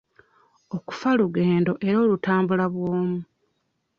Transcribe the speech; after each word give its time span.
Okufa 0.75 1.09
lugendo 1.19 1.71
era 1.87 1.97
olutambula 2.03 2.65
bw'omu. 2.73 3.19